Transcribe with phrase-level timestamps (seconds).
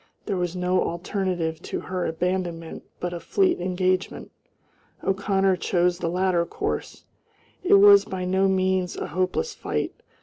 [0.25, 4.31] There was no alternative to her abandonment but a fleet engagement.
[5.03, 7.03] O'Connor chose the latter course.
[7.63, 9.93] It was by no means a hopeless fight.